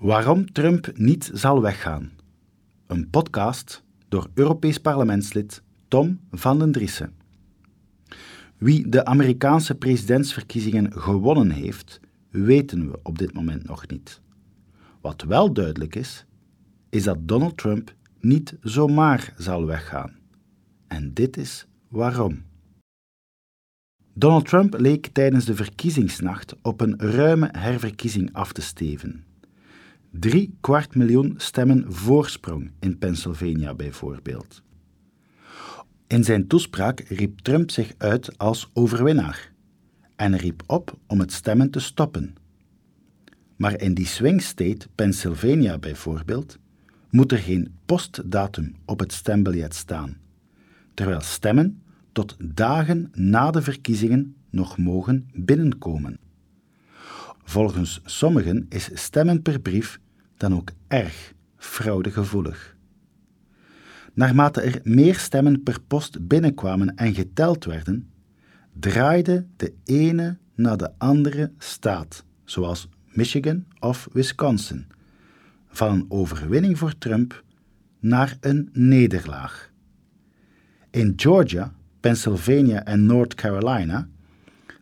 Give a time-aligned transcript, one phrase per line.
[0.00, 2.10] Waarom Trump niet zal weggaan.
[2.86, 7.12] Een podcast door Europees parlementslid Tom van den Driessen.
[8.56, 12.00] Wie de Amerikaanse presidentsverkiezingen gewonnen heeft,
[12.30, 14.20] weten we op dit moment nog niet.
[15.00, 16.26] Wat wel duidelijk is,
[16.90, 20.18] is dat Donald Trump niet zomaar zal weggaan.
[20.86, 22.42] En dit is waarom.
[24.14, 29.24] Donald Trump leek tijdens de verkiezingsnacht op een ruime herverkiezing af te steven.
[30.10, 34.62] Drie kwart miljoen stemmen voorsprong in Pennsylvania bijvoorbeeld.
[36.06, 39.52] In zijn toespraak riep Trump zich uit als overwinnaar
[40.16, 42.34] en riep op om het stemmen te stoppen.
[43.56, 46.58] Maar in die swing state, Pennsylvania bijvoorbeeld,
[47.10, 50.16] moet er geen postdatum op het stembiljet staan,
[50.94, 51.82] terwijl stemmen
[52.12, 56.18] tot dagen na de verkiezingen nog mogen binnenkomen.
[57.50, 60.00] Volgens sommigen is stemmen per brief
[60.36, 62.76] dan ook erg fraudegevoelig.
[64.12, 68.10] Naarmate er meer stemmen per post binnenkwamen en geteld werden,
[68.72, 74.86] draaide de ene na de andere staat, zoals Michigan of Wisconsin,
[75.68, 77.44] van een overwinning voor Trump
[78.00, 79.70] naar een nederlaag.
[80.90, 84.08] In Georgia, Pennsylvania en North Carolina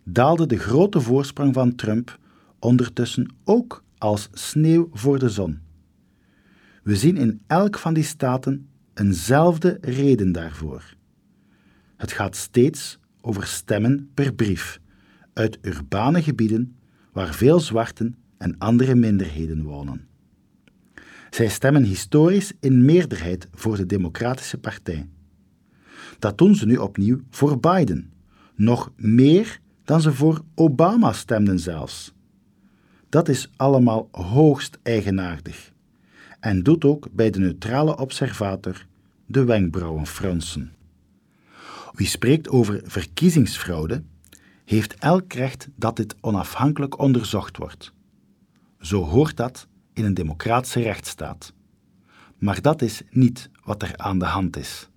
[0.02, 2.18] daalde de grote voorsprong van Trump
[2.58, 5.58] ondertussen ook als sneeuw voor de zon.
[6.82, 10.94] We zien in elk van die staten eenzelfde reden daarvoor.
[11.96, 14.80] Het gaat steeds over stemmen per brief
[15.32, 16.76] uit urbane gebieden
[17.12, 20.06] waar veel zwarten en andere minderheden wonen.
[21.30, 25.08] Zij stemmen historisch in meerderheid voor de Democratische Partij.
[26.18, 28.12] Dat doen ze nu opnieuw voor Biden,
[28.54, 32.12] nog meer dan ze voor Obama stemden zelfs.
[33.08, 35.72] Dat is allemaal hoogst eigenaardig
[36.40, 38.86] en doet ook bij de neutrale observator
[39.26, 40.72] de wenkbrauwen fronsen.
[41.92, 44.02] Wie spreekt over verkiezingsfraude,
[44.64, 47.92] heeft elk recht dat dit onafhankelijk onderzocht wordt.
[48.80, 51.52] Zo hoort dat in een democratische rechtsstaat.
[52.38, 54.88] Maar dat is niet wat er aan de hand is.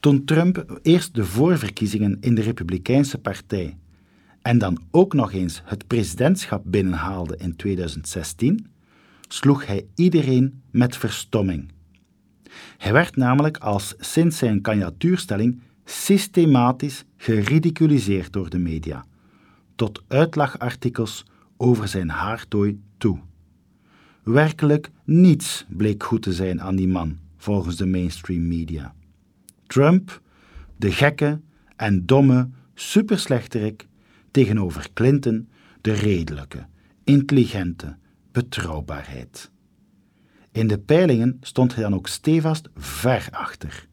[0.00, 3.76] Toen Trump eerst de voorverkiezingen in de Republikeinse Partij
[4.42, 8.66] en dan ook nog eens het presidentschap binnenhaalde in 2016,
[9.28, 11.72] sloeg hij iedereen met verstomming.
[12.78, 19.04] Hij werd namelijk als sinds zijn kandidatuurstelling systematisch geridiculiseerd door de media,
[19.74, 21.24] tot uitlachartikels
[21.56, 23.18] over zijn haartooi toe.
[24.22, 28.94] Werkelijk niets bleek goed te zijn aan die man, volgens de mainstream media.
[29.66, 30.20] Trump,
[30.76, 31.40] de gekke
[31.76, 33.86] en domme superslechterik,
[34.32, 35.48] tegenover Clinton,
[35.80, 36.66] de redelijke,
[37.04, 37.96] intelligente,
[38.32, 39.50] betrouwbaarheid.
[40.52, 43.86] In de peilingen stond hij dan ook stevast ver achter.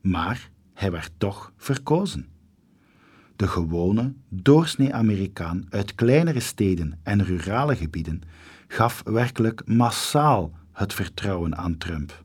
[0.00, 2.26] Maar hij werd toch verkozen.
[3.36, 8.22] De gewone, doorsnee Amerikaan uit kleinere steden en rurale gebieden
[8.68, 12.24] gaf werkelijk massaal het vertrouwen aan Trump.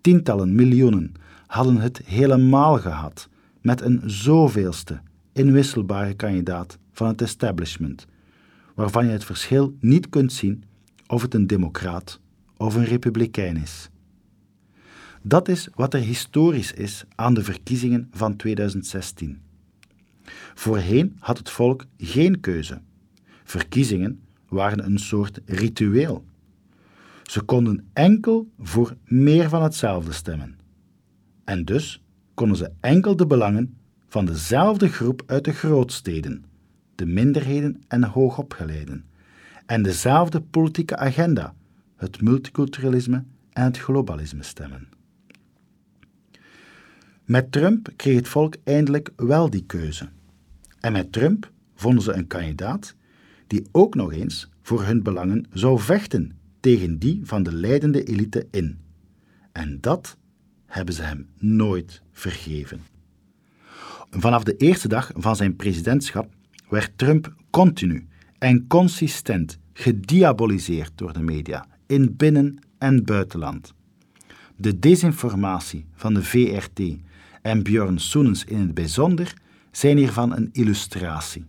[0.00, 1.12] Tientallen miljoenen
[1.46, 3.28] hadden het helemaal gehad
[3.60, 5.00] met een zoveelste
[5.34, 8.06] inwisselbare kandidaat van het establishment,
[8.74, 10.64] waarvan je het verschil niet kunt zien
[11.06, 12.20] of het een democraat
[12.56, 13.88] of een republikein is.
[15.22, 19.40] Dat is wat er historisch is aan de verkiezingen van 2016.
[20.54, 22.80] Voorheen had het volk geen keuze.
[23.44, 26.24] Verkiezingen waren een soort ritueel.
[27.22, 30.58] Ze konden enkel voor meer van hetzelfde stemmen.
[31.44, 32.02] En dus
[32.34, 33.76] konden ze enkel de belangen
[34.14, 36.44] van dezelfde groep uit de grootsteden,
[36.94, 39.04] de minderheden en hoogopgeleiden,
[39.66, 41.54] en dezelfde politieke agenda,
[41.96, 44.88] het multiculturalisme en het globalisme stemmen.
[47.24, 50.08] Met Trump kreeg het volk eindelijk wel die keuze.
[50.80, 52.94] En met Trump vonden ze een kandidaat
[53.46, 58.46] die ook nog eens voor hun belangen zou vechten tegen die van de leidende elite
[58.50, 58.78] in.
[59.52, 60.16] En dat
[60.66, 62.93] hebben ze hem nooit vergeven.
[64.16, 66.32] Vanaf de eerste dag van zijn presidentschap
[66.68, 68.06] werd Trump continu
[68.38, 73.74] en consistent gediaboliseerd door de media in binnen- en buitenland.
[74.56, 76.80] De desinformatie van de VRT
[77.42, 79.34] en Björn Soenens in het bijzonder
[79.70, 81.44] zijn hiervan een illustratie.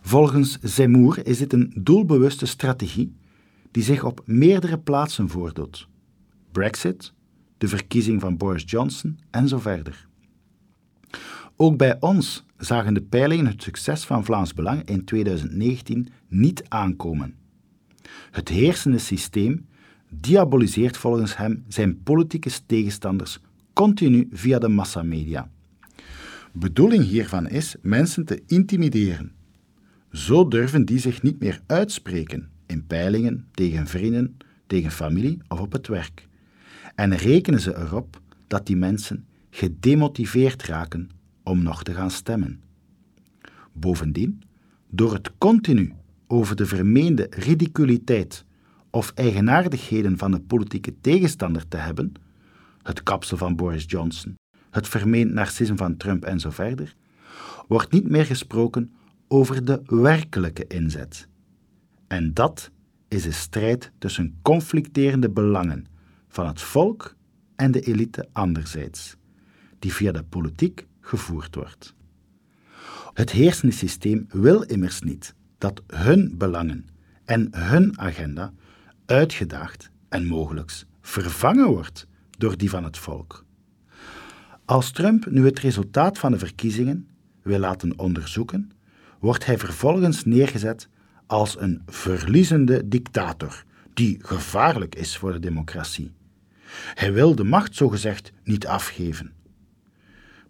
[0.00, 3.14] Volgens Zemmour is dit een doelbewuste strategie
[3.70, 5.88] die zich op meerdere plaatsen voordoet.
[6.52, 7.12] Brexit,
[7.58, 10.07] de verkiezing van Boris Johnson en zo verder.
[11.60, 17.34] Ook bij ons zagen de peilingen het succes van Vlaams Belang in 2019 niet aankomen.
[18.30, 19.66] Het heersende systeem
[20.08, 23.40] diaboliseert volgens hem zijn politieke tegenstanders
[23.72, 25.50] continu via de massamedia.
[26.52, 29.32] Bedoeling hiervan is mensen te intimideren.
[30.12, 35.72] Zo durven die zich niet meer uitspreken in peilingen, tegen vrienden, tegen familie of op
[35.72, 36.28] het werk.
[36.94, 41.10] En rekenen ze erop dat die mensen gedemotiveerd raken
[41.48, 42.60] om nog te gaan stemmen.
[43.72, 44.42] Bovendien,
[44.90, 45.92] door het continu
[46.26, 48.44] over de vermeende ridiculiteit
[48.90, 52.12] of eigenaardigheden van de politieke tegenstander te hebben,
[52.82, 54.34] het kapsel van Boris Johnson,
[54.70, 56.94] het vermeend narcisme van Trump en zo verder,
[57.68, 58.92] wordt niet meer gesproken
[59.28, 61.28] over de werkelijke inzet.
[62.06, 62.70] En dat
[63.08, 65.86] is de strijd tussen conflicterende belangen
[66.28, 67.16] van het volk
[67.56, 69.16] en de elite anderzijds,
[69.78, 71.94] die via de politiek gevoerd wordt.
[73.12, 76.86] Het heersende systeem wil immers niet dat hun belangen
[77.24, 78.52] en hun agenda
[79.06, 83.44] uitgedaagd en mogelijk vervangen wordt door die van het volk.
[84.64, 87.08] Als Trump nu het resultaat van de verkiezingen
[87.42, 88.70] wil laten onderzoeken,
[89.18, 90.88] wordt hij vervolgens neergezet
[91.26, 93.64] als een verliezende dictator
[93.94, 96.12] die gevaarlijk is voor de democratie.
[96.94, 99.32] Hij wil de macht zogezegd niet afgeven.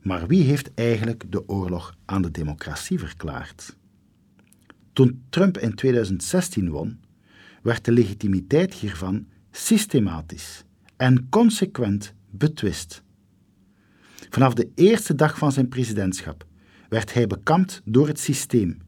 [0.02, 3.76] Maar wie heeft eigenlijk de oorlog aan de democratie verklaard?
[4.92, 7.00] Toen Trump in 2016 won,
[7.62, 10.64] werd de legitimiteit hiervan systematisch
[10.96, 13.02] en consequent betwist.
[14.30, 16.46] Vanaf de eerste dag van zijn presidentschap
[16.88, 18.78] werd hij bekampt door het systeem,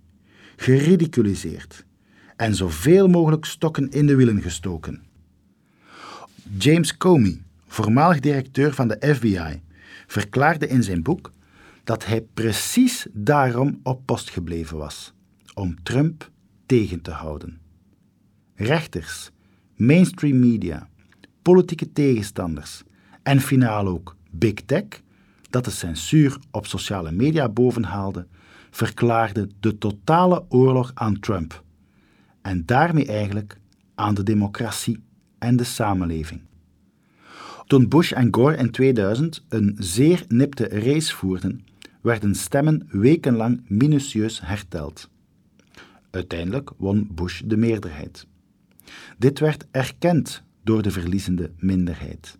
[0.56, 1.84] geridiculiseerd
[2.36, 5.02] en zoveel mogelijk stokken in de wielen gestoken.
[6.58, 9.62] James Comey, voormalig directeur van de FBI,
[10.06, 11.32] verklaarde in zijn boek
[11.84, 15.12] dat hij precies daarom op post gebleven was,
[15.54, 16.30] om Trump
[16.66, 17.60] tegen te houden.
[18.54, 19.30] Rechters,
[19.76, 20.88] mainstream media,
[21.42, 22.82] politieke tegenstanders
[23.22, 24.84] en finaal ook Big Tech,
[25.50, 28.26] dat de censuur op sociale media bovenhaalde,
[28.70, 31.64] verklaarden de totale oorlog aan Trump
[32.42, 33.58] en daarmee eigenlijk
[33.94, 35.02] aan de democratie
[35.38, 36.40] en de samenleving.
[37.70, 41.64] Toen Bush en Gore in 2000 een zeer nipte race voerden,
[42.00, 45.10] werden stemmen wekenlang minutieus herteld.
[46.10, 48.26] Uiteindelijk won Bush de meerderheid.
[49.18, 52.38] Dit werd erkend door de verliezende minderheid.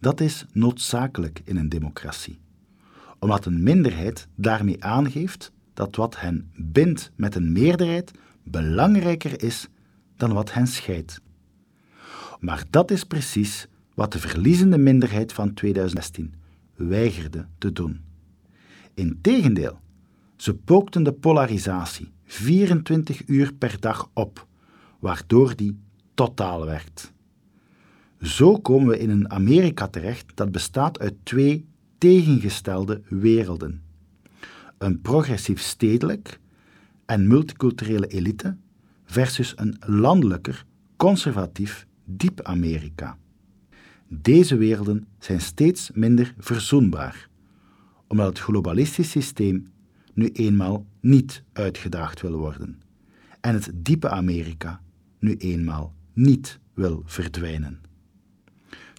[0.00, 2.38] Dat is noodzakelijk in een democratie,
[3.18, 8.10] omdat een minderheid daarmee aangeeft dat wat hen bindt met een meerderheid
[8.42, 9.68] belangrijker is
[10.16, 11.20] dan wat hen scheidt.
[12.40, 13.68] Maar dat is precies
[14.00, 16.34] wat de verliezende minderheid van 2016
[16.74, 18.00] weigerde te doen.
[18.94, 19.80] Integendeel,
[20.36, 24.46] ze pookten de polarisatie 24 uur per dag op,
[24.98, 25.78] waardoor die
[26.14, 27.12] totaal werd.
[28.20, 31.66] Zo komen we in een Amerika terecht dat bestaat uit twee
[31.98, 33.82] tegengestelde werelden.
[34.78, 36.40] Een progressief stedelijk
[37.06, 38.56] en multiculturele elite
[39.04, 40.64] versus een landelijker,
[40.96, 43.18] conservatief diep Amerika.
[44.12, 47.28] Deze werelden zijn steeds minder verzoenbaar,
[48.06, 49.72] omdat het globalistisch systeem
[50.14, 52.82] nu eenmaal niet uitgedaagd wil worden
[53.40, 54.80] en het diepe Amerika
[55.18, 57.80] nu eenmaal niet wil verdwijnen.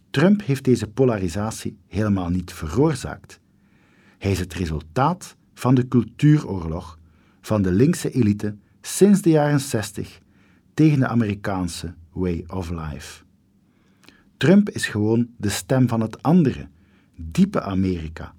[0.10, 3.40] Trump heeft deze polarisatie helemaal niet veroorzaakt.
[4.18, 7.00] Hij is het resultaat van de cultuuroorlog
[7.42, 10.20] van de linkse elite sinds de jaren 60
[10.74, 13.24] tegen de Amerikaanse way of life.
[14.42, 16.68] Trump is gewoon de stem van het andere,
[17.16, 18.34] diepe Amerika,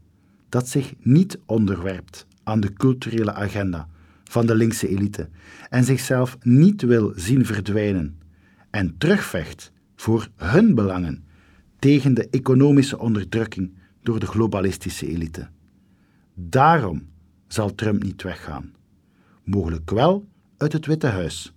[0.49, 3.89] dat zich niet onderwerpt aan de culturele agenda
[4.25, 5.29] van de linkse elite
[5.69, 8.19] en zichzelf niet wil zien verdwijnen
[8.71, 11.25] en terugvecht voor hun belangen
[11.79, 15.49] tegen de economische onderdrukking door de globalistische elite.
[16.35, 17.09] Daarom
[17.47, 18.73] zal Trump niet weggaan.
[19.45, 21.55] Mogelijk wel uit het Witte Huis,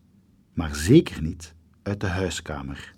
[0.53, 2.93] maar zeker niet uit de huiskamer.